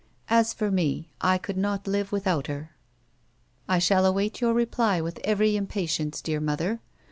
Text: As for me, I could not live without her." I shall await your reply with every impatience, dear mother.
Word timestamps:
As 0.31 0.51
for 0.51 0.71
me, 0.71 1.11
I 1.21 1.37
could 1.37 1.57
not 1.57 1.85
live 1.85 2.11
without 2.11 2.47
her." 2.47 2.71
I 3.69 3.77
shall 3.77 4.03
await 4.03 4.41
your 4.41 4.51
reply 4.55 4.99
with 4.99 5.19
every 5.23 5.55
impatience, 5.55 6.21
dear 6.23 6.39
mother. 6.41 6.79